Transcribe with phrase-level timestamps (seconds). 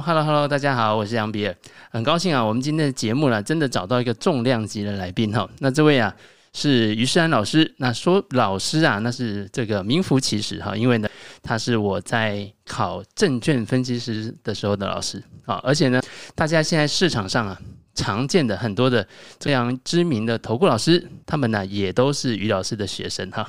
[0.00, 1.54] 好，Hello Hello，大家好，我是杨比尔，
[1.90, 5.48] 很高兴啊，我们今天的节目呢，真的找到一个重量级的来宾哈。
[5.58, 6.14] 那这位啊
[6.52, 11.08] 是于世安老师，那说老师啊，那是这个名副其实哈，因为呢，
[11.42, 16.00] 他是我在考证券分析师的时候的老师啊，而且呢，
[16.36, 17.58] 大家现在市场上啊。
[17.94, 19.04] 常见的很多的
[19.40, 23.44] 这样知名的投顾老师，他们呢也都是于老师的学生哈。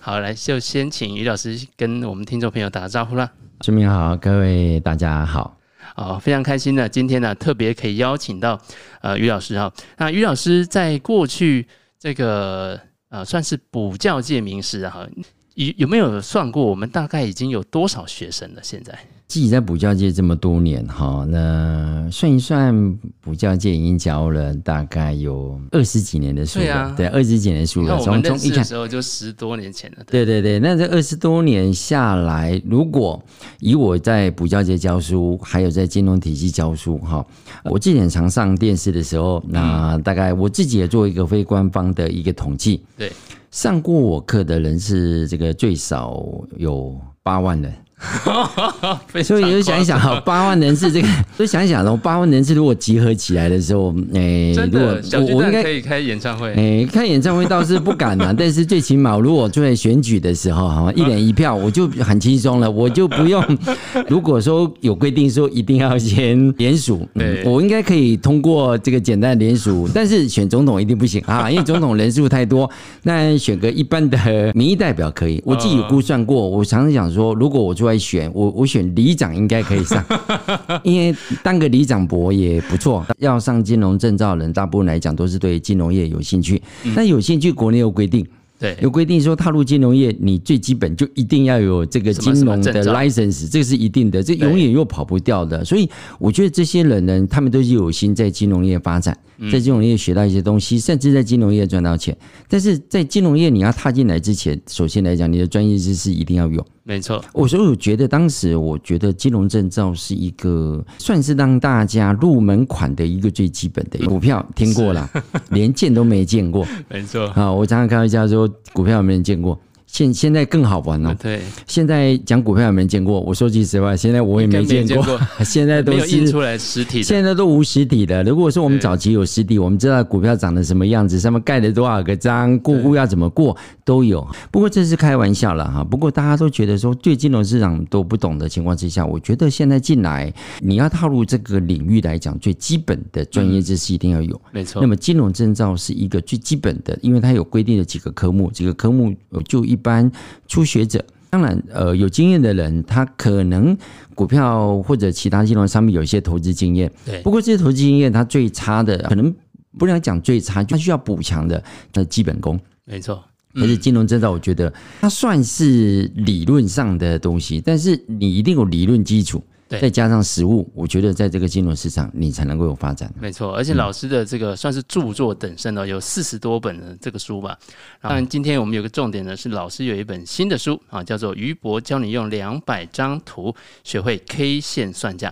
[0.00, 3.30] 好，来就先请于老师跟我们听众朋友打个招呼啦。
[3.60, 5.54] 居民好，各位大家好，
[5.94, 8.60] 啊，非常开心呢，今天呢特别可以邀请到
[9.00, 9.72] 呃于老师哈。
[9.96, 11.66] 那于老师在过去
[11.98, 15.06] 这个呃算是补教界名师哈，
[15.54, 18.62] 有有没有算过我们大概已经有多少学生了？
[18.62, 18.98] 现在？
[19.30, 26.64] 自己在补教界这么多年哈，那算一算，补教界已经教了大概有二十几年的书了。
[26.64, 27.96] 对啊，对，二十几年书了。
[28.00, 29.98] 从从一开始时候就十多年前了。
[30.10, 33.22] 对对对，那这二十多年下来，如果
[33.60, 37.24] 以我在补教界教书，还有在金融体系教书哈，
[37.66, 42.82] 我之前常上电视的时候，那大概我自己也做一个非官方的一个统计。
[42.98, 43.12] 对，
[43.52, 46.20] 上过我课的人是这个最少
[46.56, 47.72] 有八万人。
[49.22, 63.44] 所以就想一想，好，八万人次这个，就想一想，然后八万人次如果集合起来的时候，哎、欸，如果我我应该可以开演唱会，哎、欸，开演唱会倒是不敢啊， 但是最起码如果做在选举的时候，哈，一人一票，我就很轻松了，我就不用。
[64.08, 72.70] 如果说有规定说一定要先联署，嗯，我应该可以通过这个简单的联署，但是选总统一定不行啊，因为总统人数太多。
[73.02, 74.18] 那选个一般的
[74.54, 80.04] 民意代表可以，我自己有估算过，我常常想说，如果我做来选我，我选里长应该可以上，
[80.84, 83.04] 因为当个里长伯也不错。
[83.18, 86.60] 要上金融证照的人，大部分来讲都是对金融业有兴趣。
[86.94, 88.26] 但有兴趣，国内有规定，
[88.58, 95.64] 对，有规定说踏入金融业，你最基本就一定要有这个金融的 license，这是一定的，这永远又跑不掉的。
[95.64, 99.16] 所以我觉得这些人呢，他们都是有心在金融业发展，
[99.50, 102.16] 在金融业学到一些东西，甚至在金融业赚到钱。
[102.48, 106.66] 但是在金融业你要踏进来之前，首先来讲，你的专业知识一定要有。
[106.82, 115.08] 没错，我所以我觉得当时我觉得金融证照是一个算是让大家入门款的一个最基本的股票，听过了，
[115.50, 116.66] 连见都没见过。
[116.88, 119.58] 没错，啊，我常常开玩笑说，股票有没有人见过？
[119.92, 123.20] 现现在更好玩了，对，现在讲股票有没有见过？
[123.20, 128.22] 我说句实话，现在我也没见过， 现在都是印出来实体，现在都无实体的。
[128.22, 134.24] 如果说我们早期有实体，我们知道股票长得什么样子，上面盖了多少个章，过户要怎么过都有。
[134.52, 135.82] 不过这是开玩笑了哈。
[135.82, 144.40] 不过大家都觉得说，对金融市场都不懂的情况之下，我觉得现在进来你要踏入这个领域来讲，最基本的专业知识一定要有。
[144.52, 144.80] 没错。
[144.80, 149.12] 那么金融证照是一个最基本的，因为它有规定的几个科目，几个科目
[149.48, 149.79] 就一。
[149.80, 150.12] 一般
[150.46, 153.74] 初学者，当然，呃，有经验的人，他可能
[154.14, 156.92] 股票或者其他金融商品有一些投资经验。
[157.06, 157.22] 对。
[157.22, 159.34] 不过这些投资经验，他最差的，可能
[159.78, 161.64] 不能讲最差，他需要补强的，
[161.94, 162.60] 的基本功。
[162.84, 163.24] 没错。
[163.54, 164.70] 而且金融证照，我觉得
[165.00, 169.42] 它算是理论上的东西，但是你一定有理论基础。
[169.78, 173.12] 再加上实物，我觉得在这个金融市场，你才能够有发展。
[173.20, 177.56] 没错，而且老师的这个算是著作等身哦，有四十多本的这个书吧。
[178.00, 183.54] 当然，今天我们有个重点呢，是老师有一本新的书啊，叫做《于博教你用两百张图
[183.84, 185.30] 学会 K 线算价》。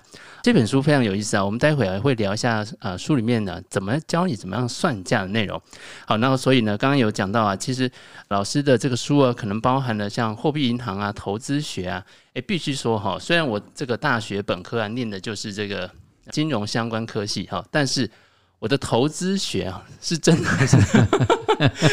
[0.48, 5.60] 这本书非常有意思啊，我们待会儿会聊一下呃书里面呢怎么教你怎么样算价的内容。
[6.06, 7.90] 好，那所以呢，刚刚有讲到啊，其实
[8.28, 12.02] 老师的这个书啊，可能包含了像货币银行啊、投资学啊。
[12.32, 15.90] 诶，必须说哈，虽然我这个大学本科啊念的就是这个
[16.30, 18.10] 金融相关科系哈，但是
[18.58, 20.76] 我的投资学啊是真的是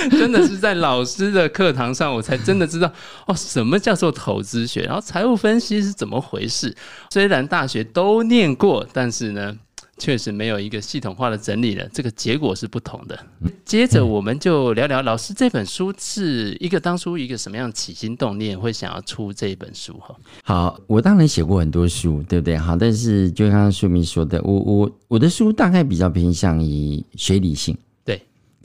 [0.18, 2.92] 真的是在老师的课堂上，我才真的知道
[3.28, 6.76] 哦，什么叫做投资学，然后财务分析是怎么回事。
[7.12, 9.56] 虽然大学都念过，但是呢。
[9.98, 13.18] 确实没有一个系统化的整理了，这个结果是不同的。
[13.64, 20.16] 接着我们就聊聊老师这本书是一个当初一个什么样起心动念会想要出这一本书哈？
[20.44, 22.58] 好，我当然写过很多书，对不对？
[22.58, 27.78] 好，但是就刚刚书名说的，我我我的书大概比较偏向于学理性。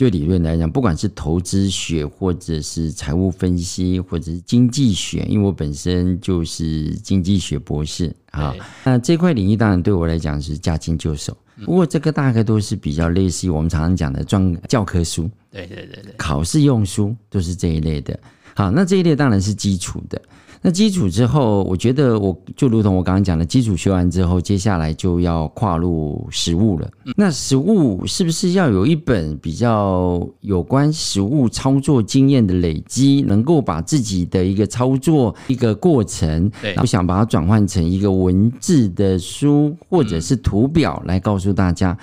[0.00, 8.54] 就理论来讲，不管是投资学，或者是财务分析，或者是经济学，因为我本身就是经济学博士啊。
[8.82, 11.36] 那这块领域当然对我来讲是驾轻就熟。
[11.66, 18.18] 不过这个大概都是比较类似于我们常常讲的专教科书，对对对对，考试用书都是这一类的。
[18.54, 20.18] 好，那这一类当然是基础的。
[20.62, 26.86] 那基础之后，我觉得我就如同我刚刚讲的，基础学完之后，接下来就要跨入实务了。
[27.16, 41.96] 那实务是不是要有一本比较有关实务操作经验的累积，能够把自己的一个操作一个过程，我想把它转换成一个文字的书或者是图表来告诉大家。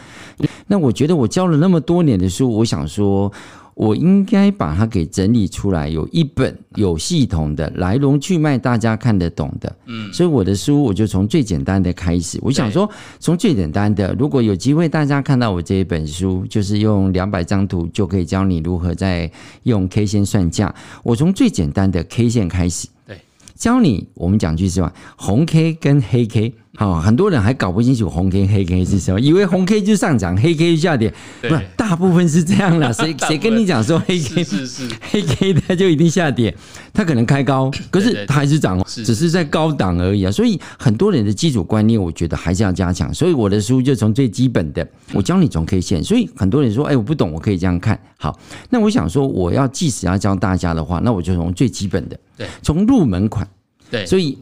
[0.65, 3.31] 那我觉得我教了那么多年的书，我想说。
[3.77, 9.75] 我应该把它给整理出来，有一本有系统的来龙去脉，大家看得懂的。
[9.85, 12.39] 嗯，所以我的书我就从最简单的开始。
[12.41, 12.89] 我想说，
[13.19, 19.31] 从最简单的，如果有机会大家看到我这一本书，就是用两百张图就可以教你如何在
[19.61, 20.73] 用 K 线算价。
[21.03, 23.21] 我从最简单的 K 线开始，对，
[23.53, 24.07] 教你。
[24.15, 26.51] 我们讲句实话，红 K 跟黑 K。
[26.79, 31.11] 好，很多人还搞不清楚红 K 黑 K 是什么，以为红 K 就上涨，黑 K 就下跌。
[31.41, 32.93] 不是，大部分是这样的。
[32.93, 36.55] 谁谁跟你讲说黑 K 是是黑 K 它就一定下跌？
[36.93, 40.31] 它可能开高，可是它还是涨，只是在高档而已啊。
[40.31, 43.11] 所以很多人的基础观念，我觉得还是要加强。
[43.11, 46.03] 所以我的书就从最基本的，我教你从 K 线。
[46.03, 47.99] 所以很多人说，哎，我不懂，我可以这样看。
[48.19, 48.37] 好，
[48.69, 53.47] 那我想说，我要即使要教大家的话，那我就从最基本的，对，从入门款。
[53.89, 54.37] 对，所以。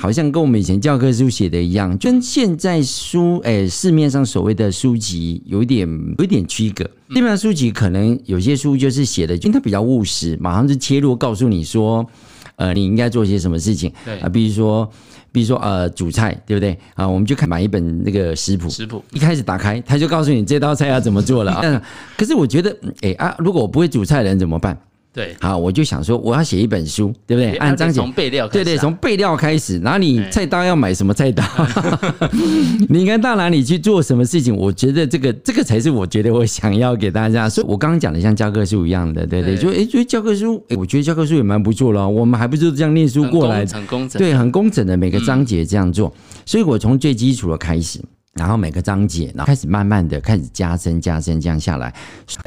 [0.00, 5.88] 好像跟我们以前教科书写的一样，跟现在书诶、欸、市面上所谓的书籍有一点
[6.18, 6.88] 有一点区隔。
[7.10, 12.04] 这边书籍可能有些书就是写的，因为它比较务实，马上就切入告诉你说，
[12.56, 13.92] 呃，你应该做些什么事情。
[14.04, 14.90] 对啊，比如说，
[15.30, 17.06] 比如说呃，煮菜对不对啊？
[17.06, 21.82] 我们就看买一本那个食谱，食谱一开始打开，他就告诉你这道菜要怎么做了啊。
[22.18, 22.70] 可是我觉得，
[23.02, 24.76] 哎、欸、啊，如果我不会煮菜的人怎么办？
[25.16, 27.56] 对，好，我就想说，我要写一本书，对不对？
[27.56, 31.42] 按章节，从备料对对，从备料开始，哪里菜刀要买什么菜刀，
[32.90, 34.54] 你应该到哪里去做什么事情？
[34.54, 37.48] 我觉得这个这个才是我觉得我想要给大家。
[37.48, 42.06] 所以我刚刚讲的像教科书一样的，对对，就哎，觉得教科书，哎，我觉得教科书也蛮不错了。
[42.06, 46.12] 我们还不是这样念书过来，很工整，对，很工整的每个章节这样做。
[46.44, 47.98] 所以我从最基础的开始。
[48.36, 51.94] 然后每个章节，然后开始慢慢的开始加深、加深，这样下来。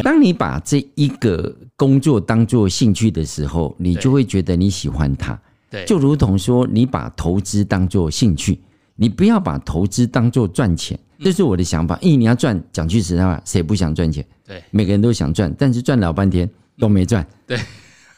[0.03, 5.38] 当你把这一个工作当做兴趣的时候，你就会觉得你喜欢它。
[5.69, 8.59] 对，就如同说，你把投资当做兴趣，
[8.95, 10.97] 你不要把投资当做赚钱。
[11.21, 11.97] 这是我的想法。
[12.01, 14.25] 因为你要赚，讲句实在话，谁不想赚钱？
[14.47, 17.25] 对，每个人都想赚，但是赚老半天都没赚。
[17.45, 17.59] 对。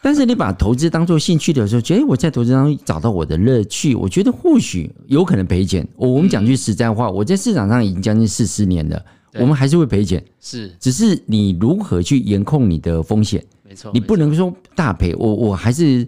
[0.04, 5.88] 但是你把投资当做兴趣的时候，觉得我在投资当中找到我的乐趣，我觉得或许有可能赔钱。
[5.96, 9.00] 我们讲句实在话，我在市场上已经将近四十年了，
[9.36, 10.24] 我们还是会赔钱。
[10.40, 13.46] 是，只是你如何去严控你的风险？
[13.64, 15.14] 没错，你不能说大赔。
[15.16, 16.08] 我我还是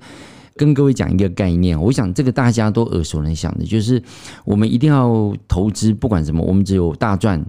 [0.55, 4.01] 跟各位讲一个概念，我想这个大家都耳熟能详的，就是
[4.43, 7.45] 我们一定要投资，不管什么，我们只有大赚、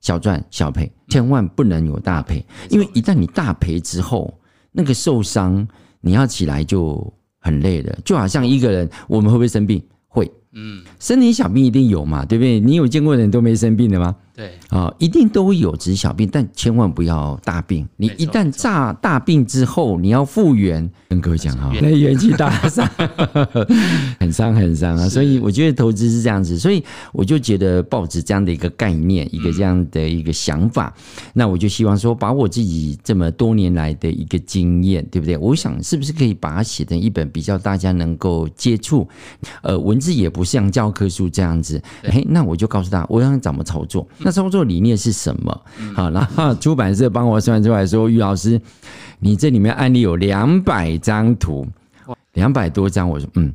[0.00, 4.32] 小赚、小赔，千万不能有大赔，因为一旦你大赔之后，
[4.70, 5.66] 那个受伤。
[6.00, 9.82] 你要起来就很累了，就好像一个人，我们会不会生病？
[10.06, 12.60] 会，嗯，生你小病一定有嘛，对不对？
[12.60, 14.16] 你有见过人都没生病的吗？
[14.38, 17.84] 对啊，一定都会有只小病，但千万不要大病。
[17.96, 22.88] 你一旦炸大病之后，你要复原，跟各位讲哈，那元气大伤，
[24.20, 25.08] 很伤很伤啊。
[25.10, 30.94] 所以我觉得投资是这样子，所以我就觉得抱着这样的一个概念，一个这样的一个想法，
[31.32, 35.36] 那我就希望说，把我自己这么多年来的一个经验，对不对？
[35.36, 39.08] 我想是不是可以把它写成一本比较大家能够接触，
[39.62, 41.82] 呃，文字也不像教科书这样子。
[42.04, 44.06] 哎，那我就告诉他，我要怎么操作。
[44.28, 45.64] 那操作理念是什么？
[45.94, 48.60] 好，然后出版社帮我算出来说，于老师，
[49.20, 51.66] 你这里面案例有两百张图，
[52.34, 53.08] 两百多张。
[53.08, 53.50] 我说，嗯，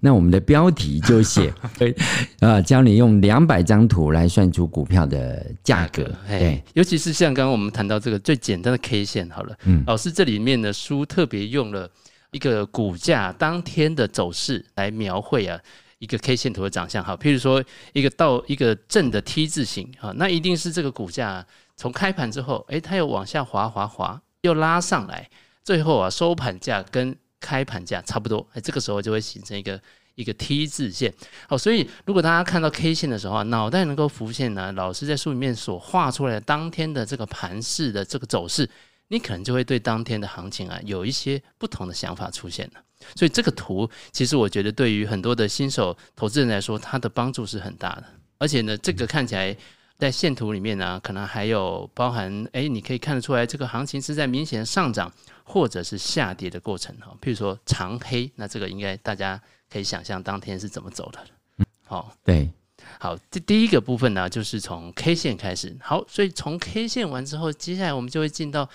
[0.00, 1.50] 那我们的标题就写，
[2.40, 6.06] 啊，教你用两百张图来算出股票的价格。
[6.28, 11.88] 对，尤其是像刚刚我们谈到这个最简单的 K 线，好了，嗯，老师这里面的书特别用了
[12.32, 15.58] 一个股价当天的走势来描绘啊。
[15.98, 17.62] 一个 K 线图的长相，哈，譬如说
[17.92, 21.44] 一个倒一个正的 T 字形，哈，那一定是这个股价
[21.76, 25.28] 从开盘之后，诶，它又往下滑滑滑，又拉上来，
[25.64, 29.80] 最后啊收盘价跟开盘价差不多，诶，这个时候就会形成一个
[30.14, 31.12] 一个 T 字线，
[31.48, 38.68] 好，所以如果大家看到 K 线的时候啊，脑袋能够浮现呢，老师在书里面所画出来的当天的这个盘势的这个走势，
[39.08, 42.80] 你可能就会对当天的行情啊有一些不同的想法出现了。
[43.14, 48.04] 所以这个图，其实我觉得对于很多的新手投资人来说，它的帮助是很大的。
[48.38, 49.56] 而且呢，这个看起来
[49.96, 55.12] 在线图里面呢，可能还有包含，哎，你可以看得出来，这个行情是在明显上涨
[55.44, 57.16] 或者是下跌的过程哈。
[57.20, 59.40] 譬如说长黑，那这个应该大家
[59.70, 61.66] 可以想象当天是怎么走的。
[61.84, 62.50] 好，对，
[62.98, 65.76] 好，这第一个部分呢，就是从 K 线开始。
[65.80, 68.68] 好，所以从 K 线完之后，接下来我们就会进到。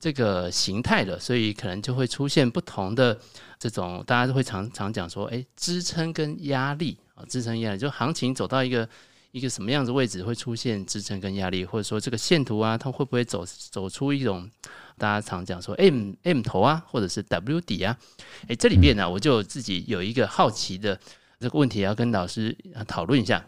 [0.00, 3.18] 这个形态的，所以可能就会出现不同的
[3.58, 8.88] 这种，大家都会常常讲说，哎，支撑跟压力啊，支撑压力，就行情走到一个
[9.32, 14.48] 一个什么样子位置会出现支撑跟压力，或者说这个线图啊，它会不会走走出一种
[14.96, 17.98] 大家常讲说 M M 头啊，或者是 W 底啊？
[18.46, 20.96] 哎，这里面呢，我就自己有一个好奇的
[21.40, 23.44] 这个问题要跟老师讨论一下。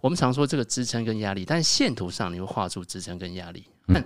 [0.00, 4.02] 我们常说这个支撑跟压力，但是线图上你会画出支撑跟压力，但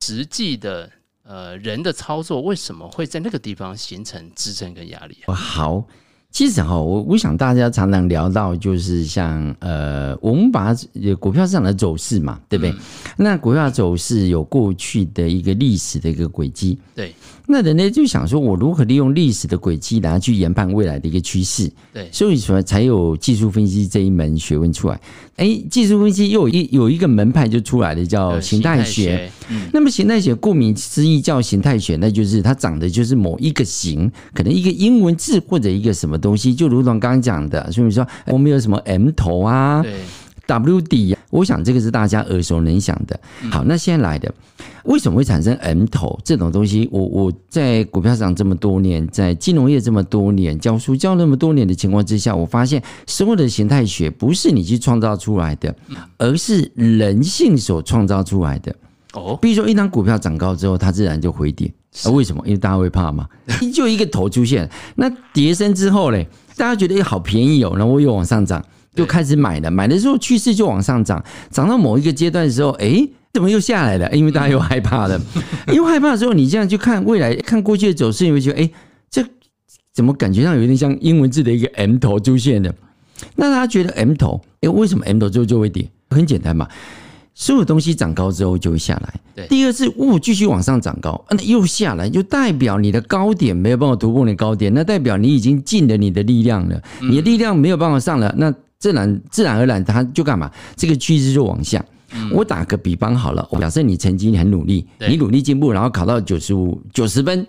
[0.00, 0.90] 实际的。
[1.24, 5.34] 呃，人的操作为什么会在那个地方形成支撑跟压力哇？
[5.34, 5.84] 好，
[6.32, 10.74] 其实哈，我我想大家常常聊到，就是像呃，我们把
[11.20, 12.70] 股票市场的走势嘛，对不对？
[12.70, 12.78] 嗯、
[13.18, 17.14] 那股票走势有过去的一个历史的一个轨迹，对。
[17.48, 21.70] 那人家就想说，我如何利用历史的轨迹然后去研判未来的一个趋势？
[21.92, 24.98] 对，所以说才有技术分析这一门学问出来。
[25.36, 29.30] 哎，技术分析又有一有一个门派就出来了，叫形态学。
[29.50, 39.82] 嗯，那么形态学顾名思义叫形态学，那就是它长的就是某一个形，可能一个英文字或者一个什么东西，就如同刚刚讲的，所以说我们有什么 M 头啊？
[39.82, 39.92] 对。
[40.44, 43.18] W 底，我想这个是大家耳熟能详的。
[43.48, 44.30] 好，那现在来的，
[44.84, 46.88] 为什么会产生 M 头这种东西？
[46.90, 55.74] 我我在股票市场这么多年，在金融业这么多年，教书教那么多年的情况之下，我发现所有的形态学不是你去创造出来的，
[56.18, 58.74] 而是人性所创造出来的。
[59.14, 61.72] 哦，比如说一张股票涨高之后，它自然就回跌。
[62.04, 62.42] 啊，为什么？
[62.46, 63.28] 因为大家会怕嘛，
[63.74, 68.64] 就一个头出现，那跌升之后嘞，大家觉得好便宜哦，然后又往上涨。
[68.94, 74.10] 就开始买了，买的时候趋势就往上涨，涨到某一个阶段的时候，哎，怎么又下来了？
[74.14, 75.18] 因为大家又害怕了，
[75.72, 78.70] 因为害怕的时候，你这样去看未来，看过去的走势，你会觉得，哎，
[79.10, 79.24] 这
[79.94, 82.74] 怎么感觉上有点像英文字的一个 M 头出现的？
[83.36, 85.90] 那大家觉得 M 头，哎，为什么 M 头之后就会跌？
[86.10, 86.68] 很简单嘛，
[87.34, 89.14] 所有东西涨高之后就会下来。
[89.34, 98.52] 对，第二次，物，继续往上涨高，那又下来，就代表你的高点没有办法突破你的高点，那代表你已经尽了你的力量了，你的力量没有办法上了，那。
[98.82, 100.50] 自然自然而然，它就干嘛？
[100.74, 101.80] 这个趋势就往下。
[102.32, 107.46] 我打个比方好了，假设你曾经很努力，你努力进步，然后考到九十五九十分，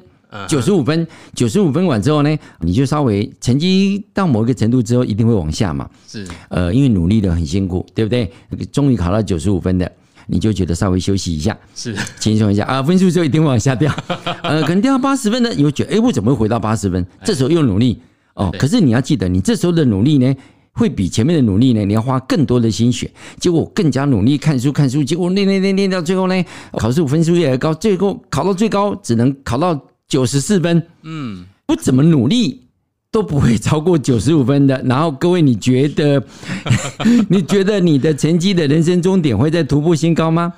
[0.48, 5.90] 九十五分，九十五分完之后呢，你就稍微成绩到某一个程度之后，一定会往下嘛。
[6.08, 8.32] 是，呃，因为努力的很辛苦，对不对？
[8.72, 9.92] 终于考到九十五分的，
[10.28, 13.94] 你就觉得稍微休息一下，是轻松一下啊，分数就一定会往下掉。
[14.44, 17.06] 呃，可能掉到八十分呢，你会觉得，哎，我怎么会回到八十分？
[17.24, 18.00] 这时候又努力
[18.34, 18.54] 哦。
[18.58, 20.34] 可是你要记得，你这时候的努力呢？
[20.76, 23.08] 会比前面的努力呢，你要花更多的心血。
[23.38, 26.44] 结果更加努力看书看书，结果练练练练到最后呢，
[26.80, 29.80] 考试分数越来越高，最后考到最高只能考到
[30.14, 30.86] 九十四分。
[31.02, 32.62] 嗯，不怎么努力
[33.10, 34.80] 都不会超过九十五分的。
[34.86, 36.24] 然后各位，你觉得
[37.30, 40.54] 你觉得你的成绩的人生终点会在徒步新高吗？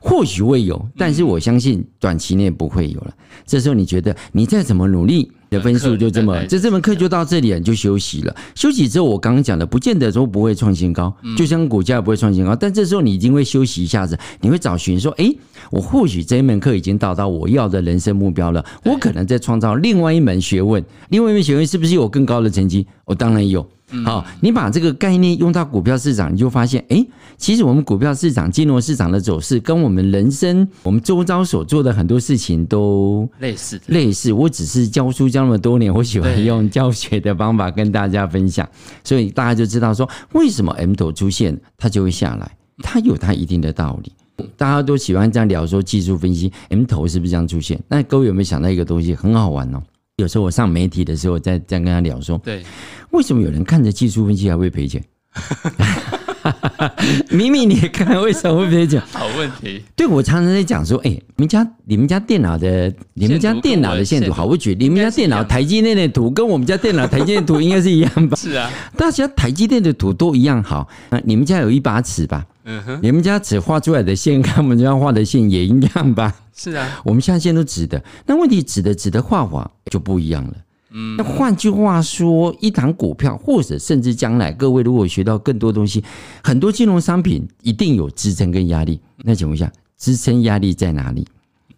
[0.00, 3.14] 或许会有，但是我相信短期内不会有了。
[3.44, 5.30] 这时候你觉得你再怎么努力？
[5.50, 8.34] 的分数就这么，这这门课就到这里，你就休息了。
[8.54, 12.54] 休息之后，我刚刚讲的，不见得说不会创新高，就像股价也不会创新高。
[12.54, 15.32] 但这时候你一定会休息一下子，你会找寻说，哎，
[15.70, 22.86] 我或许这一门课已经达到我要的人生目标了，我可能在创造另外一门学问，另外一门学问是不是有更高的成绩？
[23.04, 23.66] 我当然有。
[24.04, 33.80] 好，你把这个概念用到股票市场，你就发现，哎，其实我们股票市场、金融市场的走势，跟我们人生、我们周遭所做的很多事情都类似。
[33.86, 38.68] 类似，我只是教书教那么多年，我喜欢用教学的方法跟大家分享，
[39.04, 44.12] 所以大家就知道说，为什么 M 头出现，它就会下来，它有它一定的道理。
[44.56, 47.80] 大家都喜欢这样聊说技术分析，M 头是不是这样出现？
[47.88, 49.82] 那各位有没有想到一个东西，很好玩哦？
[50.16, 52.64] 有时候我上媒体的时候，我在这样跟他聊说，对，
[53.10, 55.04] 为什么有人看着技术分析还会赔钱？
[57.28, 58.98] 明明你也看，为什么会赔钱？
[59.12, 59.82] 好问题。
[59.94, 64.74] 对，我常常在讲说，哎，你们家你们家电脑的你们家电脑的线图好不举？
[64.80, 68.36] 你们家电脑台积电的图跟我们家电脑 台积电的图应该是一样吧？
[68.38, 70.88] 是啊，大家台积电的图都一样好。
[71.10, 72.46] 那你们家有一把尺吧？
[72.64, 76.34] 嗯哼，你们家尺画出来的线跟我们家画的线也一样吧？
[76.56, 80.54] 是啊，我们现在线都直的，那问题直的直的画法就不一样了。
[80.90, 86.02] 嗯，那换句话说，一档股票或者甚至将来，各位如果学到更多东西，
[86.42, 89.00] 很多金融商品一定有支撑跟压力。
[89.18, 91.26] 那请问一下，支撑压力在哪里？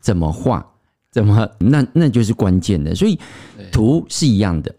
[0.01, 0.65] 怎么画？
[1.11, 1.49] 怎么？
[1.59, 2.95] 那那就是关键的。
[2.95, 3.19] 所以
[3.73, 4.75] 图是一样的。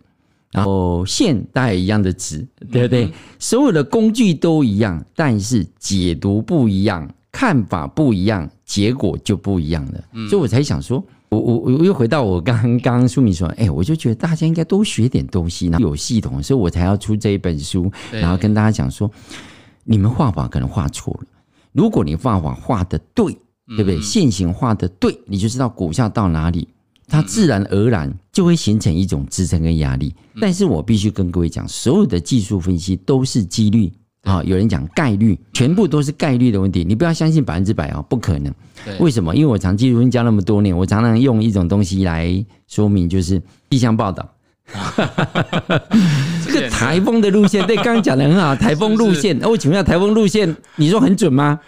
[0.51, 3.11] 然后线大概一样的值，对不对？
[3.37, 10.03] 所有的工具都一样，但是解读不一样，看法不一样，结果就不一样了。
[10.27, 19.09] 所以我才想说，我我我又回到我刚刚刚书名说，哎，我就觉得大家应该多学点东西，然后有系统，所以我才要出这一本书，然后跟大家讲说，
[19.83, 21.27] 你们画法可能画错了，
[21.71, 23.25] 如果你画法画的对，
[23.67, 24.01] 对不对？
[24.01, 26.67] 线型画的对，你就知道股价到哪里，
[27.07, 30.13] 它自然而然就会形成一种支撑跟压力。
[30.41, 33.91] 但是我必须跟各位讲，所有的技术分析都是几率
[34.23, 38.53] 啊，有人讲概率，全部都是概率的问题，你不要相信百分之百哦，不可能。
[38.99, 39.35] 为什么？
[39.35, 44.27] 因为我长技术分析那么多年，我常常用一种东西来说明，就是气象报道。
[46.45, 48.55] 这个台风的路线，对，刚刚讲的很好。
[48.55, 51.59] 台风路线，那我请问一下，台风路线，你说很准吗？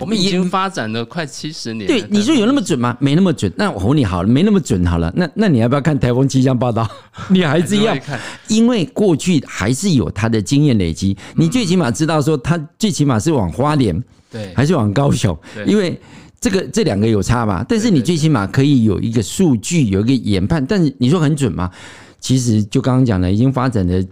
[0.00, 1.86] 我们已经发展了快七十年。
[1.86, 2.96] 对，你说有那么准吗？
[3.00, 3.52] 没那么准。
[3.56, 5.12] 那我问你好了，没那么准好了。
[5.16, 6.88] 那那你要不要看台风气象报道？
[7.30, 11.16] 你还是要看，因为过去还是有他的经验累积。
[11.36, 15.36] 你最起码知道说，他最起码是往花莲，对，还是往高雄？
[15.66, 15.98] 因为
[16.40, 17.64] 这个这两个有差吧？
[17.68, 20.64] 但是你最起码可以有一个数据，有一个研判。
[20.64, 21.70] 但是你说很准吗？
[22.20, 24.04] 其实就刚刚讲的，已经发展了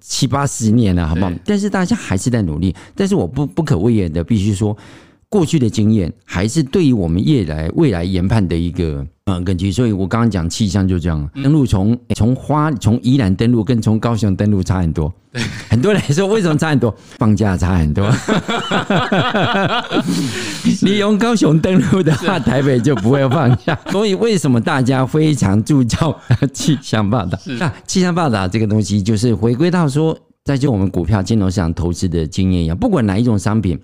[0.00, 1.32] 七八十年了，好不好？
[1.44, 2.74] 但是大家还是在努力。
[2.94, 4.76] 但是我不不可讳言的，必须说，
[5.30, 9.06] 过去的经验还是对于我们未来未来研判的一个。
[9.30, 16.96] 嗯，根据，所以我刚刚讲气象就这样，登陆从从花从宜兰登陆跟从高雄登陆差很多，对，很多人说为什么差很多？
[17.18, 18.10] 放假差很多。
[20.80, 23.78] 你用高雄登陆的话，台北就不会放假。
[23.90, 26.14] 所以为什么大家非常注重
[26.54, 27.38] 气象报道？
[27.58, 30.18] 那气象报道这个东西，就是回归到说，
[30.48, 33.78] 在就我们股票金融市场投资的经验一样，不管哪一种商品，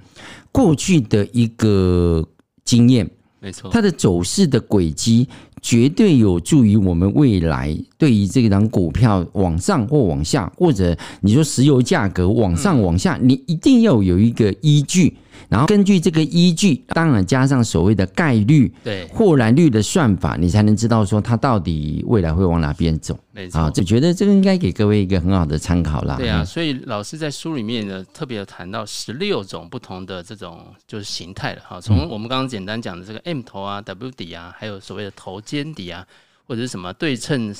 [0.50, 2.26] 过去的一个
[2.64, 3.06] 经验。
[3.38, 5.28] 没错，它的走势的轨迹
[5.60, 15.14] 绝对有助于我们未来对于这张股票往上或往下，或者你说石油价格往上往下，你一定要有一个依据。
[15.48, 23.18] 然后根据这个依据，当然加上所谓的概率、对或然率的算法，你才能知道说它到底未来会往哪边走。
[23.32, 26.16] 没错，就觉得这个应该给各位一个很好的参考啦。
[26.16, 31.80] 对啊，所以老师在书里面呢，特别有谈到十六种不同的这种就是形态了哈。
[31.80, 36.06] 从我们刚刚简单讲的这个 M 头啊、W 底啊，还有所谓的头肩底啊，
[36.46, 37.54] 或者是什么对称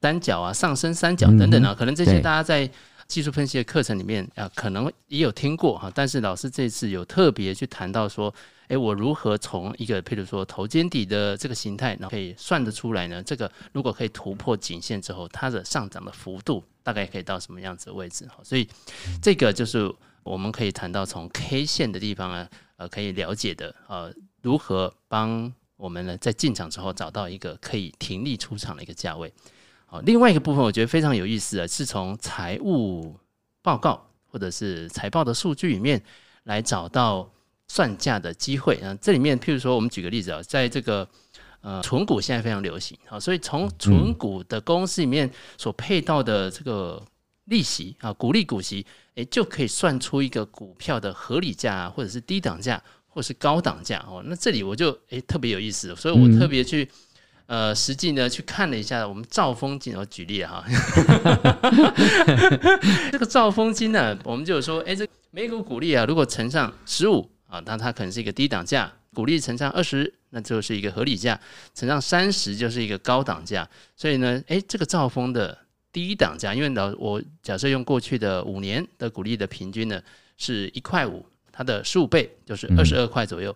[0.00, 2.70] 三角啊、上升三角等等啊，可能这些大家在。
[3.10, 8.32] 技术分析的课程里面啊，可能也有听过哈，但是老师这次有特别去谈到说，
[8.68, 13.20] 诶，我如何从一个譬如说头肩底的这个形态，然后可以算得出来呢？
[13.20, 18.38] 这个如果可以突破颈线之后，它的上涨的幅度大概可以到什么样子的位置哈？
[18.44, 18.68] 所以
[19.20, 19.92] 这个就是
[20.22, 29.32] 我们可以谈到从 K 线的地方呢，呃，可以了解的呃，如何帮我们呢在进场之后找到一个可以停利出场的一个价位。
[29.92, 33.12] 好，另外一个部分我觉得非常有意思啊是从财务
[33.60, 36.00] 报告或者是财报的数据里面
[36.44, 37.28] 来找到
[37.66, 38.96] 算价的机会啊。
[39.02, 41.08] 这里面，譬如说，我们举个例子啊，在这个
[41.60, 47.04] 呃存股现在非常流行啊，所以从存股的公司里面所配到的这个
[47.46, 54.22] 利息啊，股利股息，诶，就可以算出一个股票的合理价，或者是低档价，或者是高档价哦。
[54.24, 56.88] 那这里我就诶特别有意思，所以我特别去。
[57.50, 60.64] 呃，实际呢去看了一下，我们兆丰金，我举例哈，
[63.10, 71.34] 这个兆丰金呢，我们就说，哎，这每股股利啊，如果乘上十五啊，那它可能是一个低档价；股利乘上二十，那就是一个合理价；
[71.74, 73.68] 乘上三十，就是一个高档价。
[73.96, 75.58] 所以呢，哎，这个兆丰的
[75.90, 80.00] 低档价，因为老我假设用过去的五年的股利的平均呢
[80.36, 83.52] 是一块五，它的十五倍就是二十二块左右。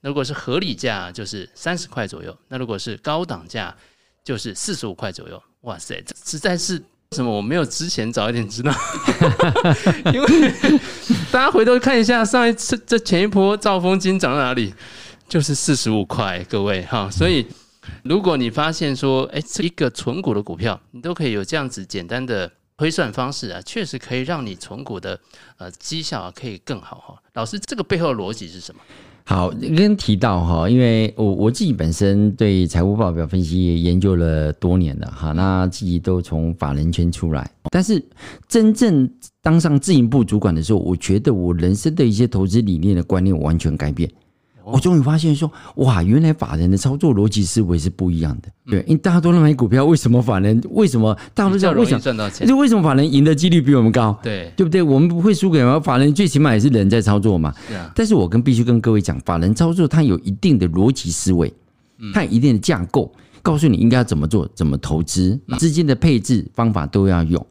[0.00, 3.74] 如果是合理价，就是三十块左右；那如果是高档价，
[4.22, 5.42] 就是四十五块左右。
[5.62, 6.80] 哇塞，这实在是
[7.12, 7.30] 什么？
[7.30, 8.72] 我没有之前早一点知道，
[10.14, 10.50] 因为
[11.32, 14.72] 大家回头看一下上一次这前一波兆丰金涨到哪里，
[15.28, 17.10] 就是四十五块，各位哈。
[17.10, 17.44] 所以
[18.04, 25.18] 如果你发现说，哎，这一个存股的股票，你都可以有这样子简单的推算方式啊，确实可以让你存股的
[25.58, 27.22] 呃绩效啊可以更好哈。
[27.34, 28.80] 老师，这个背后的逻辑是什么？
[29.28, 38.00] 好，刚提到哈，因为我我自己本身对财务报表分析也研究了多年了哈，那自己都从法人圈出来，但是
[38.46, 39.10] 真正
[39.42, 44.08] 当上自营部主管的时候，我觉得我人生的一些投资理念的观念完全改变。
[44.72, 48.48] 我终于发现说，哇，原来法人的操作逻辑思维是不一样的。
[48.68, 50.60] 对，因为大家都在买股票，为什么法人？
[50.70, 52.46] 为什么大家都知道为什么赚到钱？
[52.46, 54.18] 就为什么法人赢的几率比我们高？
[54.22, 54.82] 对，对不对？
[54.82, 57.54] 我们不会输给什法人，最起码也是人在操作嘛。
[57.68, 57.92] 是啊。
[57.94, 61.52] 但是我跟必须跟各位讲，法人操作它有一定的逻辑思维，
[62.12, 67.46] 它有一定的架构，告诉你应该要怎么做，怎么投资，资金的配置方法都要用。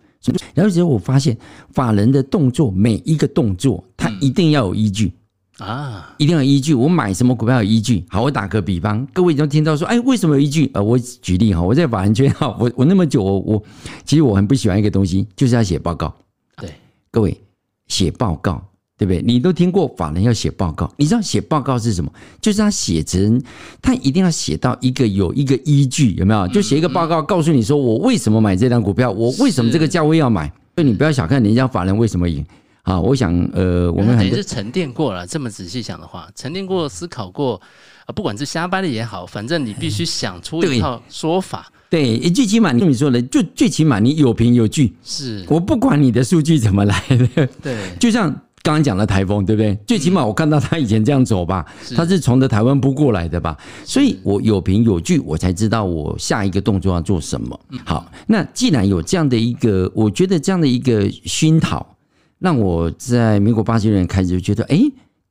[0.54, 1.38] 然后之后我发现，
[1.71, 5.13] 法人的动作每一个动作，它一定要有依据。
[5.58, 6.74] 啊，一定要依据。
[6.74, 8.04] 我买什么股票有依据。
[8.10, 10.70] 好，我打个比方，各位已经听到说，哎，为什么有依据？
[10.74, 13.63] 呃，我举例哈，我在法人圈哈， 我我那么久，我我
[14.04, 16.13] 其实我很不喜欢一个东西，就是要写报告。
[16.58, 16.70] 对，
[17.10, 17.39] 各位
[17.88, 18.62] 写报告
[18.98, 19.22] 对不对？
[19.22, 22.12] 你都听过法人要写报告，你知道写报告是什么？
[22.41, 23.41] 就是他写成，
[23.82, 26.46] 他一定要写到一个有一个依据，有没有？
[26.50, 30.52] 就写一个报告，告诉你说我为什么买这张股票，我为什么这个价位要买。
[30.76, 32.46] 所以你不要小看人家法人为什么赢
[32.86, 32.98] 啊！
[32.98, 37.60] 我想，呃，我们很是沉淀过了，这么仔细想的话，沉淀过、思考过
[38.06, 41.69] 啊，不管是瞎掰的也好，反正你必须想出一套说法。
[41.89, 44.95] 对，最起码你说的，就最起码你有凭有据。
[45.04, 47.04] 是我不管你的数据怎么来
[47.36, 48.34] 的，对， 就像。
[48.65, 49.78] 刚刚讲的台风，对不对？
[49.86, 51.63] 最起码我看到他以前这样走吧，
[51.95, 57.60] 他是从的台湾扑过来的吧，所以我有凭有据，我才知道我下一个动作要做什么。
[57.86, 61.94] 好，那既然有这样的一个，我觉得这样的一个熏陶，
[62.45, 64.79] 让我在民国八十年开始就觉得，哎，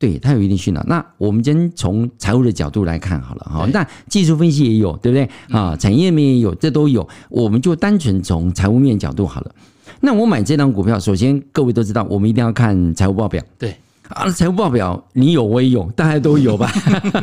[0.00, 0.82] 对它有一定熏陶。
[0.82, 5.30] 那我们先从财务的角度来看好了哈，那技术分析也有，对不对？
[5.56, 9.54] 啊，产业面也有，这都有，我们就单纯从财务面角度好了。
[10.00, 13.40] 那我买这张股票，首先各位都知道，我们一定要看财务报表。
[13.56, 13.76] 对
[14.08, 16.68] 啊，财务报表你有我也有，大家都有吧？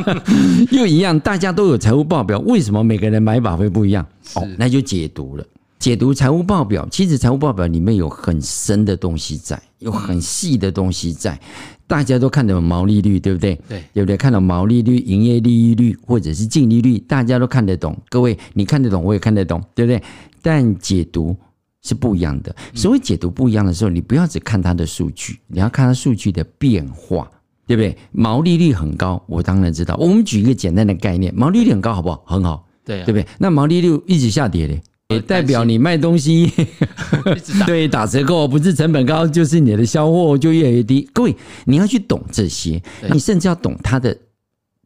[0.71, 4.05] 又一样，大家都有财务报表，为什么每个人买法会不一样？
[4.35, 5.43] 哦，那就解读了。
[5.81, 11.39] 解读财务报表，其实财务报表里面有很深的东西在，有很细的东西在。
[11.87, 13.59] 大家都看得懂毛利率，对不对？
[13.67, 14.15] 对，对不对？
[14.15, 17.97] 看到毛利率、营业利益率或者是净利率，大家都看得懂。
[18.09, 19.99] 各位，你看得懂，我也看得懂，对不对？
[20.43, 21.35] 但解读。
[21.83, 22.55] 是不一样的。
[22.75, 27.27] 所谓解读不一样的时候，你不要只看它的数据，你要看它数据的变化，
[27.65, 27.97] 对不对？
[28.11, 29.95] 毛利率很高，我当然知道。
[29.95, 32.23] 我们举一个简单的概念，毛利率很高，好不好？
[32.27, 33.25] 很好，对，啊，对不对？
[33.39, 34.81] 那毛利率一直下跌嘞，也
[35.19, 36.51] 代表你卖东西
[37.65, 41.09] 对打折扣，不是成本高，就是你的销货就越来越低。
[41.13, 44.17] 各位，你要去懂这些，你甚至要懂它的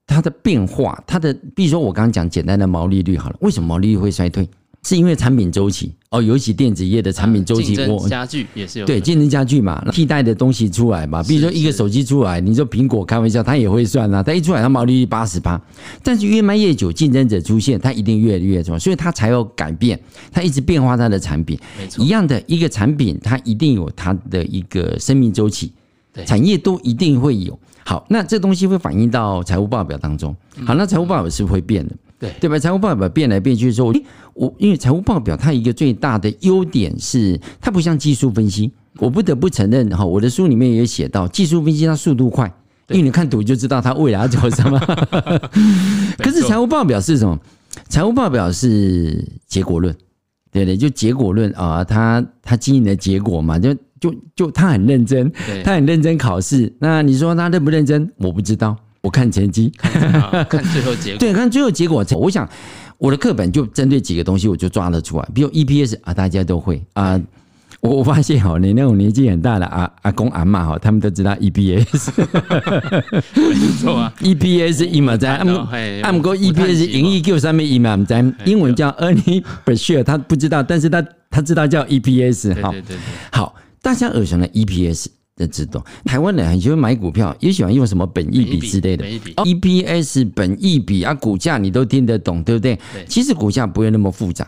[0.08, 4.48] 它的变化，它的，比如说我刚刚讲简单的毛利率好了，为什么毛利率会衰退？
[4.84, 15.62] 是因为产品周期哦，尤其电子业的产品周期，竞争加剧也是有对竞争家具嘛，替代的东西出来嘛，比如说一个手机出来，你说苹果开玩笑，它也会算啊，它一出来它毛利率八十八，
[16.02, 20.00] 但是越卖越久，竞争者出现，它一定越来越重，所以它才有改变，
[20.32, 25.74] 它一直变化它的产品，没错，一样的一个产品，它一定有它的一个生命周期，
[26.26, 27.60] 产业都一定会有。
[27.84, 31.94] 好，那这东西会反映到财务报表当中，好，那财务报表是会变的。
[32.20, 32.58] 对对吧？
[32.58, 33.94] 财务报表变来变去的时候，
[34.34, 38.72] 我因为财务报表它一个最大的优点是，它不像技术分析。
[39.00, 42.46] 我不得不承认哈，我的书里面也写到，技术分析它速度快，
[42.88, 44.80] 因为你看图就知道它未来要做什么。
[46.18, 47.38] 可是财务报表是什么？
[47.90, 49.94] 财务报表是结果论，
[50.50, 55.30] 对对，就结果论啊，它它经营的结果嘛，就就就他很认真，
[55.66, 56.72] 他很认真考试。
[56.80, 58.10] 那你说他认不认真？
[58.18, 58.78] 我不知道。
[59.06, 59.72] 我看成绩，
[60.50, 61.20] 看最后结果。
[61.20, 62.04] 对，看最后结果。
[62.18, 62.50] 我想
[62.98, 65.30] 我的课本就针对几个东西，我就抓得出来。
[65.32, 67.22] 比如 EPS 啊，大家都会啊。
[67.82, 72.10] 我我发现哈，你那种年纪很大的阿阿公阿嬷哈，他们都知道 EPS。
[73.36, 75.36] 没错啊，EPS 伊嘛在，
[76.02, 82.60] 按过 EPS 盈余叫上面伊嘛在，英文叫 earning per share，他不知道，但是他他知道叫 EPS。
[82.60, 82.74] 哈，
[83.32, 85.06] 好，大家耳熟能 EPS。
[85.36, 89.06] 的知道，台湾人很喜欢买股票，也喜欢用什么本益比之类的。
[89.06, 92.80] EPS 本益比啊，股价你都听得懂，对不对？
[93.08, 94.48] 其实股价不会那么复杂，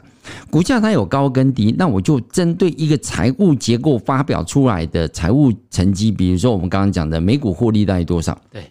[0.49, 1.75] 股价它有高跟低。
[1.77, 8.39] 那我就针对一个财务结构发表出来的财务成绩，比如说我们刚刚讲的每股获利大概多少？
[8.49, 8.63] 对。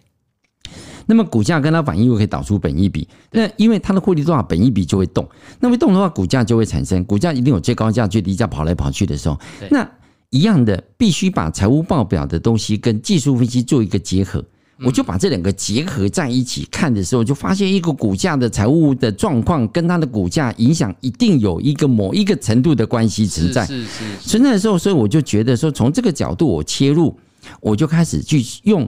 [1.09, 3.07] 那么股价跟它反应又可以导出本益比。
[3.31, 5.25] 那因为它的获利多少，本益比就会动。
[5.59, 7.01] 那么动的话，股价就会产生。
[7.05, 9.39] 股价一定有最高价、最低价跑来跑去的时候。
[9.69, 9.87] 那
[10.29, 14.43] 一样的，必须把财务报表的东西跟技术分析做一个结合。
[14.83, 23.65] 我就把这两个结合在一起看的时候，就发现一个股价的财务的状况跟它的股价影响一定有一个某一个程度的关系存在。
[23.65, 24.29] 是是是。
[24.29, 27.17] 存在的时候，所以我就觉得说，从这个角度我切入，
[27.59, 28.87] 我就开始去用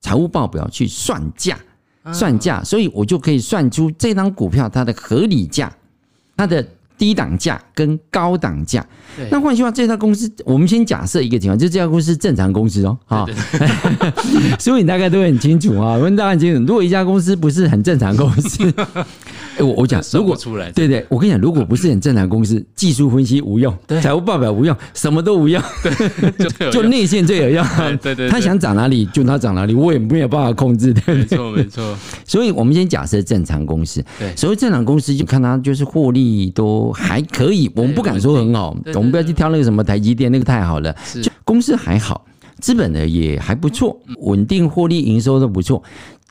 [0.00, 1.58] 财务报表去算价，
[2.12, 5.74] 算价，所以我就可以算出这张股票它的合理价，
[6.36, 6.64] 它的。
[6.98, 8.84] 低档价跟高档价，
[9.30, 13.26] 那换句话，这家公司，我们先假设一个情况，就这家公司是正常公司哦，啊，
[14.58, 18.72] 所以你大概都很清楚啊，我们大概很清楚，如果一家公司不是很正常公司。
[19.58, 25.62] 哎，我我讲，如果出来，对对，我跟你讲，如果不是很正常公司， 技术分析无用，财务报表无用，什么都无用，
[26.60, 27.66] 就 就内线最有用。
[28.02, 30.92] 对对，他想涨哪里就他涨哪里，我也没有办法控制。
[30.92, 31.96] 对，没错没错。
[32.24, 42.24] 所以我们先假设正常公司，对，所谓正常公司就看他就是获利都还可以，我们不敢说很好，我们不要去挑那个什么台积电，那个太好了，就公司还好，
[42.60, 45.82] 资本呢也还不错，稳定获利营收都不错。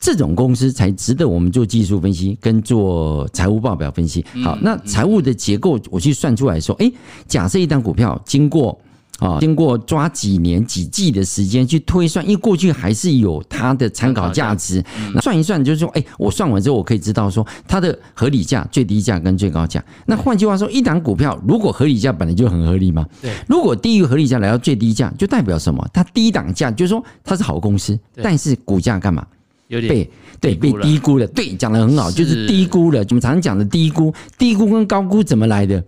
[0.06, 4.24] 这种公司才值得我们做技术分析跟做财务报表分析。
[4.44, 6.92] 好，那财务的结构我去算出来说，哎，
[7.28, 8.80] 假设一档股票经过
[9.18, 14.84] 啊，经过抓几年几季的时间去推算，因为过去还是有它的参考价值。
[15.16, 19.84] 那算一算，就是说，哎，我算完之后，我可以知道说它的合理价、最低价跟最高价。
[20.06, 23.34] 那换句话说，一档股票如果合理价本来就很合理嘛，对。
[23.48, 25.84] 如果低于合理价来到最低价，就代表什么？
[25.92, 29.26] 它低档价就是说它是好公司，但是股价干嘛？
[29.68, 31.26] 有点被对被低估了。
[31.28, 33.00] 对，讲的很好，就是低估了。
[33.10, 35.84] 我们常常讲的低估，低估跟高估怎么来的？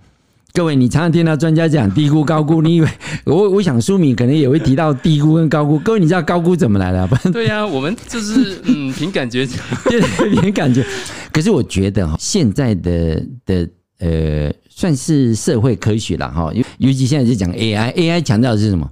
[0.53, 2.87] 各位，你常常听到专家讲低估、高估，你以为
[3.25, 5.77] 我我想书敏可能也会提到低估跟高估。
[5.77, 7.07] 各位，你知道高估怎么来的？
[7.31, 9.47] 对呀、啊，我们就是嗯，凭感觉，
[9.85, 10.01] 对，
[10.41, 10.83] 凭感觉。
[11.31, 18.89] 可是我觉得哈，现在的的呃，算是社会科学了哈，尤尤其现在是讲 AI，AI 强调的是什么？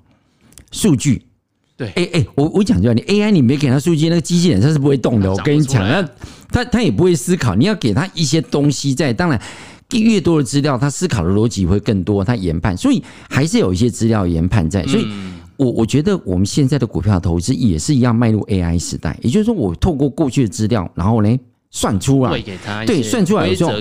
[0.71, 1.23] 数据。
[1.77, 5.31] 对，哎哎，我我讲就你 AI，你没给他数据，那个机器人它是不会动的。
[5.31, 6.07] 我跟你讲，那
[6.49, 9.41] 他他也不会思考，你要给他一些东西在，当然。
[9.91, 14.83] 越多的资料，他思考的逻辑会更多，他研判，所以还是有一些资料研判在。
[14.87, 15.05] 所以，
[15.57, 19.15] 我我觉得我们现在的股票投资也是一样迈入 AI 时代。
[19.21, 22.31] 也就是说，我透过过去的资料，然后呢算出来，
[22.87, 23.73] 对，算出来的时候，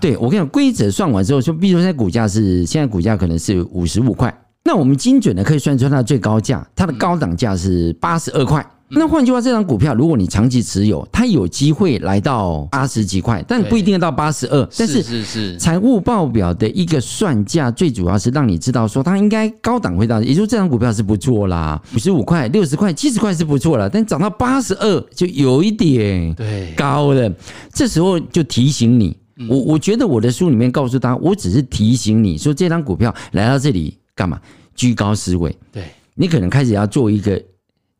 [0.00, 4.34] 对我跟你讲，规则算完之后，就比如说现在股价是现在股价可能是五十五块，
[4.64, 8.64] 那我们精准的可以算出它的最高价，它的高档价是八十二块。
[8.92, 14.68] 那换句话，这张股票如果你长期持有，它有机会来到八十几块，但不一定要到八十二。
[14.76, 27.32] 但是是是，财务报表的一个算价，最主要是让你知道说它应该高档会到，也就是这张股票是不错啦，五十五块、六十块、七十块是不错了，但涨到八十二就有一点对高了。
[27.72, 29.16] 这时候就提醒你，
[29.48, 34.40] 我我觉得我的书里面告诉他，我只是提醒你说，这张股票来到这里干嘛？
[34.74, 37.42] 居高思维，对你可能开始要做一个。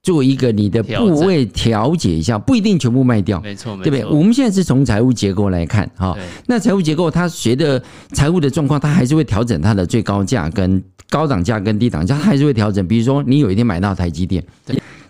[0.03, 4.03] 做一个你的部位调节一下，不一定全部卖掉，没错，对不对？
[4.07, 7.81] 我们现在是从财务结构来看，哈，那财务结构它随着
[8.15, 12.89] 财务的状况，它还是会调整它的最高价跟高档价跟低档价，它还是会调整。
[12.89, 14.43] 比如说，你有一天买到台积电，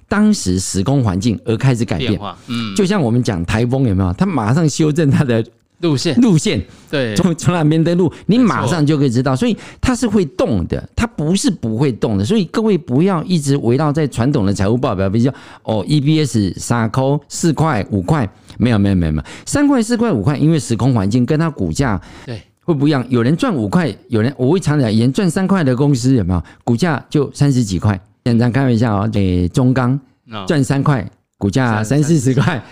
[0.08, 4.12] 当时时空环境而开始改变，嗯，就像我们讲台风有没有？
[4.14, 5.44] 它马上修正它的。
[5.80, 6.14] 路线。
[6.20, 22.40] 路线，对，从从哪边的路，你马上就可以知道，所以它是会动的，它不是不会动的，所以各位不要一直围绕在传统的财务报表，比如说哦，EBS 三扣、四块、五块，没有没有没有没有，三块、四块、五块，因为时空环境跟它股价对。
[22.62, 26.40] 会不一样，有人赚五块，有人我会常讲，人赚三块的公司有没有？
[26.62, 29.98] 股价就三十几块，简单开玩笑哦，诶，中钢
[30.46, 31.04] 赚三块，
[31.36, 32.62] 股价三四十块。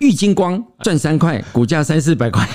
[0.00, 2.48] 玉金光赚三块，股价三四百块。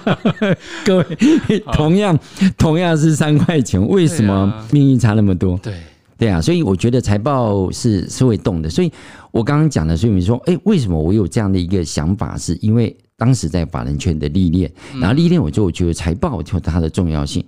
[0.84, 2.18] 各位，同样
[2.56, 5.58] 同样是三块钱，为什么命运差那么多？
[5.62, 5.74] 对
[6.16, 8.70] 对啊，所以我觉得财报是是会动的。
[8.70, 8.90] 所以
[9.30, 12.36] 我刚刚讲的，所以你说，哎，为什么我有这样的一个想法？
[12.36, 17.44] 是因为当时在法人圈的历练，然后历练我就我觉得财报就它的重要性。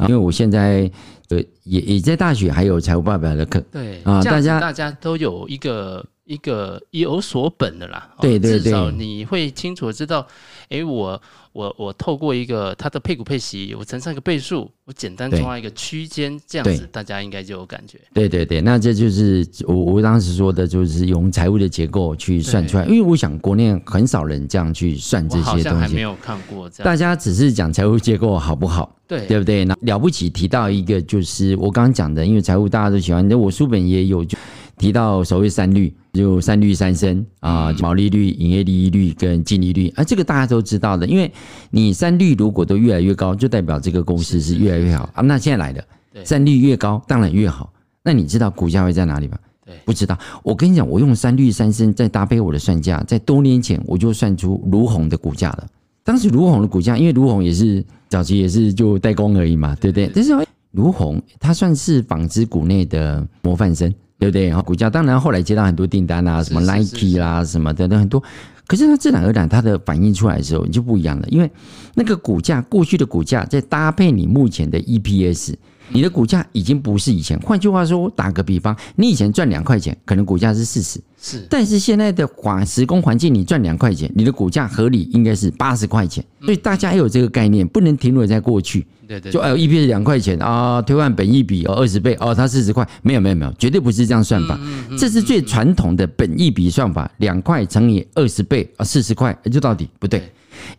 [0.00, 0.90] 因为我现在
[1.28, 6.04] 呃也也在大学还有财务报表的课，对啊，大家大家都有一个。
[6.32, 10.26] 一个有所本的啦，对对对，至少你会清楚知道，
[10.70, 11.20] 哎，我
[11.52, 18.00] 我我透过一个它的配股配息，我乘上一个倍数，我简单抓一个区间，这样子大家应该就有感觉。
[18.14, 26.84] 对对对，那这就是我我当时说的，就是用财务的结构去算出来，因为我想国内很少人这样去算这些东西，还没有看过这样。
[26.86, 28.96] 大家只是讲财务结构好不好？
[29.06, 29.66] 对对不对？
[29.66, 34.38] 那了不起提到一个，就是我刚刚讲的，因为财务大家都喜欢，那我书本也有就。
[34.78, 41.06] 提到所谓三率，就三率三升啊，毛利率、营业利率跟净利率啊，这个大家都知道的。
[41.06, 41.30] 因为
[41.70, 45.22] 你三率如果都越来越高，就代表这个公司是越来越好啊。
[45.22, 45.84] 那现在来的
[46.24, 47.72] 三率越高，当然越好。
[48.02, 49.38] 那你知道股价会在哪里吗？
[49.64, 50.18] 对，不知道。
[50.42, 55.66] 我跟你讲，我用三率三升再搭配我的算价，在多年前我就算出卢红的股价了。
[56.02, 60.10] 当时卢红的股价，因为卢红也是早期也是就代工而已嘛，对不对？
[60.12, 60.32] 但是
[60.72, 63.92] 卢红它算是纺织股内的模范生。
[64.22, 64.46] 对不对？
[64.46, 68.22] 然后股价当然后来接到很多订单啊，什么 Nike 啦，什么等等很多。
[68.68, 71.26] 可是它自然而然，它的反应出来的时候，你就不一样了。
[71.28, 71.50] 因为
[71.94, 75.54] 那个股价，过去的股价再搭配你目前的 EPS，
[75.92, 77.38] 你的股价已经不是以前。
[77.40, 81.46] 换句话说，我打个比方，你以前赚两块钱，可能股价是四十，是。
[81.48, 86.24] 但是现在的环时空环境，你赚两块钱，你的股价合理应该是八十块钱。
[86.40, 88.86] 所以大家要有这个概念，不能停留在过去。
[89.06, 94.58] 对对，就哎，EPS 两块钱啊，推换本益比哦二十倍哦，它四十块，没有没有没有，绝对不是这样算法，
[94.96, 100.22] 这是最传统的本益比算法，两块乘以二十倍啊，四十块，就到底不对，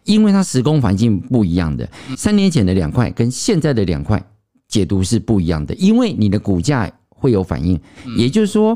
[0.05, 4.21] 因为它时空环境不一样的，三年前的两块跟现在的两块
[4.73, 7.79] 解读是不一样的，因为你的股价会有反应，
[8.17, 8.75] 也就是说，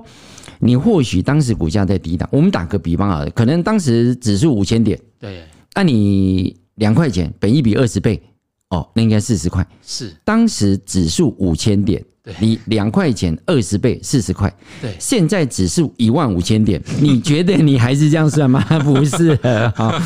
[0.60, 8.21] 你或许当时股价在低档，我们打个比方啊，可能当时指数五千点，对，那你两块钱，本一比二十倍。
[8.69, 9.65] 哦，那应该四十块。
[9.81, 12.03] 是，当时指数五千点，
[12.38, 18.62] 你两块钱二十倍四十块，对，现在指数一万五千点， 你觉得你还是这样算吗？
[18.83, 19.39] 不是，
[19.73, 19.97] 好，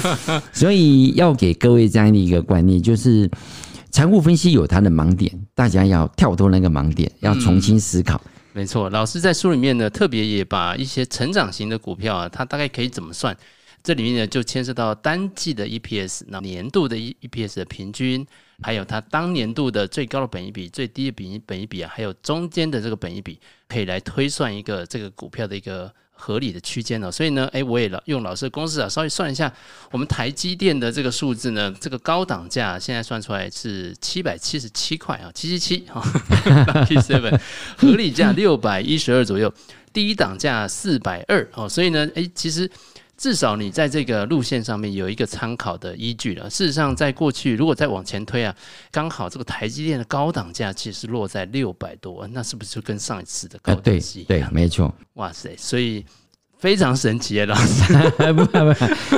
[0.54, 3.28] 所以要给各位这样的一个观念，就是
[3.92, 8.20] 财务分析有它的盲点，大家要跳脱那个盲点，要重新思考。
[8.54, 13.36] 没错，老师在书里面呢，特别也把一些成长型的股票啊，它大概可以怎么算？
[13.84, 18.26] 这里面呢，就牵涉到单季的 EPS，那年度的 E EPS 的平均。
[18.64, 25.92] 还有它当年度的最高的本益比、最低的比本益比啊，还有中间的这个本益比，可以来推算一个这个股票的一个
[26.22, 27.12] 合理的区间哦。
[27.12, 29.52] 所以呢，哎，我也老用老师的公式啊，稍微算一下，
[29.90, 36.02] 我们台积电的这个数字呢，这个高档价现在算出来是七百七十七块啊，七七七哈
[36.46, 37.40] ，Lucky Seven，
[37.76, 39.52] 合理价六百一十二左右，
[39.92, 41.68] 低档价四百二哦。
[41.68, 42.70] 所以呢，哎，其实。
[43.22, 46.50] 至少你在这个路线上面有一个参考的依据了。
[46.50, 48.56] 事实上，在过去如果再往前推啊，
[48.90, 54.28] 刚好这个台积电的高档价其实落在六百多，那是不是就跟上一次的高档是一样？
[54.28, 54.92] 对，对，没错。
[55.14, 56.04] 哇塞，所以
[56.58, 57.94] 非常神奇啊，老师。
[58.34, 58.76] 不不，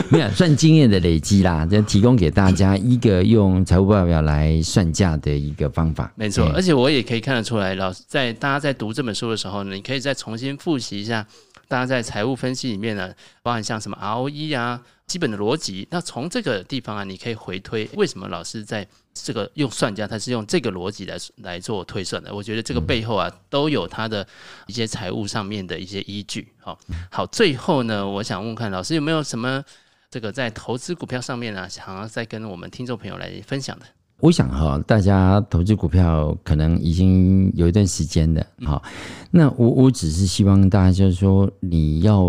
[0.09, 6.11] 没有算经验的累积啦， 就提供给大家一个用财务报表来算价的一个方法。
[6.17, 11.25] 没错，而且我也可以看得出来，老师在大家在读这本书的时候呢，你可以再重新复习一下。
[11.73, 15.87] 大家在财务分析里面呢，包含像什么 ROE 啊，基本的逻辑。
[15.89, 22.31] 那从这个地方啊，你可以回推为什么老师在这个用算价，他是用这个逻辑来来做推算的。
[22.31, 24.23] 我觉得这个背后啊，都有他的
[24.67, 26.53] 一些财务上面的一些依据。
[26.59, 26.77] 好，
[27.09, 29.63] 好，最后呢，我想问看老师有没有什么
[30.11, 33.85] 这个在投资股票上面呢，想要再跟我们听众朋友来分享的？
[34.23, 38.81] 我想哈，大家投资股票可能已经有一段时间了，好，
[39.29, 42.23] 那我我只是希望大家就是说，你要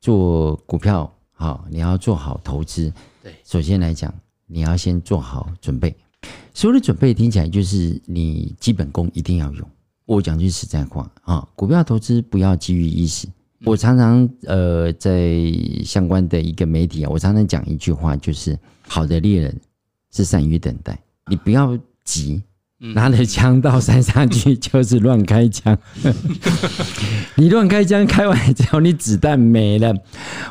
[0.00, 2.92] 做股票，好，你要做好投资。
[3.22, 4.12] 对，首先来讲，
[4.48, 5.94] 你要先做好准备。
[6.52, 9.64] 所有的准备听起来就是你基本功一定要有。
[10.06, 13.28] 我讲句实在话啊，股票投资不要基于一时。
[13.64, 15.40] 我常常呃在
[15.84, 19.56] 相关的一个媒体啊，我常常讲一句话，就是好的猎人
[20.10, 20.98] 是善于等待。
[21.30, 22.42] 你不要急，
[22.78, 25.76] 拿着枪到山上去 就是乱开枪。
[27.36, 29.94] 你乱开枪，开完之后你子弹没了，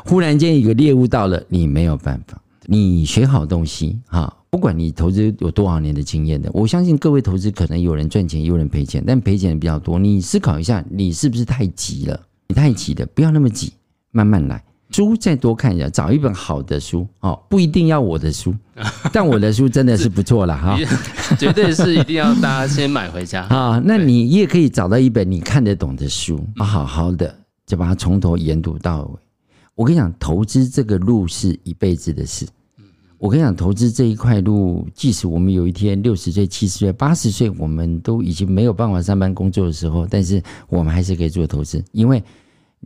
[0.04, 2.40] 忽然间一个猎物到了，你没有办法。
[2.66, 9.98] 你学好东西哈，不管你投资有多少年的经验的，我相信各位投资可能有人赚钱，有人赔钱，但赔钱的比较多。
[9.98, 12.18] 你思考一下，你是不是太急了？
[12.48, 13.74] 你太急了，不要那么急，
[14.10, 14.64] 慢慢来。
[14.94, 18.54] 书再多看一下，找一本好的书哦，不一定要我的书，
[19.12, 20.78] 但我的书真的是不错了哈，
[21.36, 23.82] 绝对是一定要大家先买回家 啊。
[23.84, 27.34] 那你也可以找到一本你看得懂的书，好好的
[27.66, 29.18] 就把它从头研读到尾。
[29.74, 32.46] 我跟你讲，投资这个路是一辈子的事。
[33.18, 42.22] 我跟你讲，投资这一块路，即使我们有一天六十岁、七十岁、八十岁，我们都已经没有办法上班工作的时候，但是我们还是可以做投资，因为。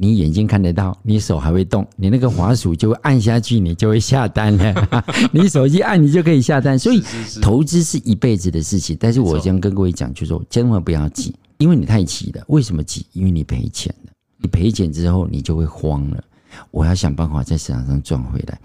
[0.00, 4.88] 你眼睛看得到，你手还会动，你那个滑鼠就会按下去，你就会下单了。
[5.34, 6.78] 你手机按，你就可以下单。
[6.78, 7.02] 所以
[7.42, 8.96] 投资是一辈子的事情。
[9.00, 12.44] 但是我先跟各位讲，就是说千万不要急，因为你太急了。
[12.46, 13.04] 为什么急？
[13.12, 14.12] 因为你赔钱了。
[14.36, 16.22] 你赔钱之后，你就会慌了。
[16.70, 18.56] 我要想办法在市场上赚回来。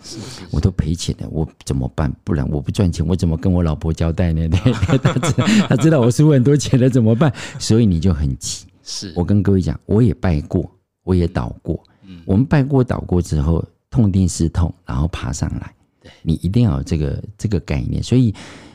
[0.52, 2.14] 我都赔钱了，我怎么办？
[2.24, 4.48] 不然我不赚钱，我怎么跟我老婆交代呢？
[4.64, 7.34] 对，他知道，他知道我输很多钱了，怎么办？
[7.58, 8.68] 所以你就很急。
[8.84, 10.70] 是我跟各位讲，我也败过。
[11.04, 11.82] 我也倒过，
[12.26, 15.74] 我们败过倒过之后，痛定思痛，然后爬上来。
[16.22, 18.02] 你一定要有这个这个概念。
[18.04, 18.34] 所以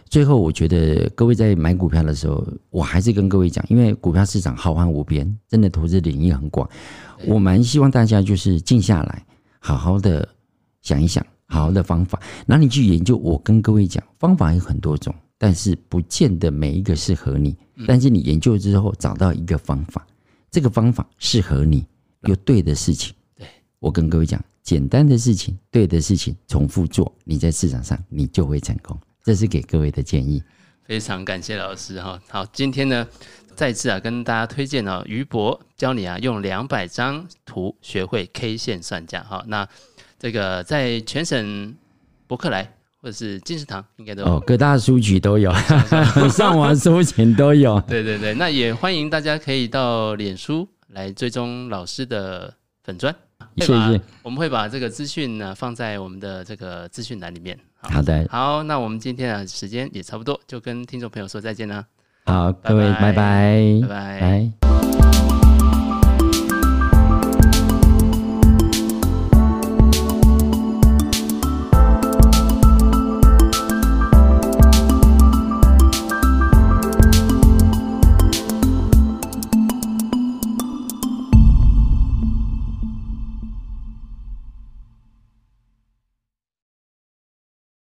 [0.09, 6.69] 最后，我觉得各位在买股票的时候，我还是跟各位讲，因为股票市场浩瀚无边，真的投资领域很广。
[7.27, 9.27] 我蛮希望大家就是静下来，
[9.59, 10.27] 好好的
[10.81, 13.17] 想一想，好好的方法，哪里去研究。
[13.19, 17.55] 我跟各位讲，方法有很多种，但是不见得每一个适合你。
[17.87, 20.07] 但是你研究之后，找到一个方法，
[20.51, 21.85] 这个方法适合你。
[22.29, 23.47] 有对的事情，对，
[23.79, 28.99] 我跟各位讲，简单的事情，对的事情，重复做，你在市场上你就会成功。
[29.25, 30.43] 这是给各位的建议。
[30.85, 32.21] 非常感谢老师哈。
[32.29, 33.07] 好，今天呢，
[33.55, 39.43] 再次啊跟大家推荐哦，于博教你啊用两百张图学会 K 线算价哈。
[39.47, 39.67] 那
[40.19, 41.75] 这个在全省
[42.27, 45.51] 博客来或者是金石堂应该都有，哦，各大书局都有，
[46.29, 47.81] 上网搜寻都有。
[47.89, 50.69] 对对对，那也欢迎大家可以到脸书。
[50.89, 53.15] 来追踪老师的粉专，
[53.57, 54.01] 谢谢。
[54.23, 57.59] 我们会把这个资讯呢放在我们的这个资讯栏里面。
[57.81, 61.87] 好的，好，那我们今天的时间也差不多，就跟听众朋友说再见了。
[62.25, 64.68] 好，各位，拜拜，拜拜。